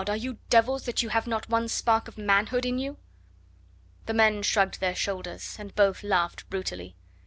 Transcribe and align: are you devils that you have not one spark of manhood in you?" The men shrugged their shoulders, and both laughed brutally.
are 0.09 0.17
you 0.17 0.39
devils 0.49 0.85
that 0.85 1.03
you 1.03 1.09
have 1.09 1.27
not 1.27 1.47
one 1.47 1.67
spark 1.67 2.07
of 2.07 2.17
manhood 2.17 2.65
in 2.65 2.79
you?" 2.79 2.97
The 4.07 4.15
men 4.15 4.41
shrugged 4.41 4.79
their 4.79 4.95
shoulders, 4.95 5.55
and 5.59 5.75
both 5.75 6.01
laughed 6.01 6.49
brutally. 6.49 6.95